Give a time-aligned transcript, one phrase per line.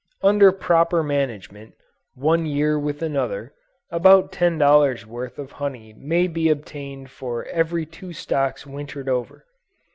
[0.23, 1.75] Under proper management,
[2.15, 3.53] one year with another,
[3.91, 9.45] about ten dollars worth of honey may be obtained for every two stocks wintered over.